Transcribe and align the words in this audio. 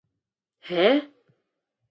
Häh? 0.67 0.95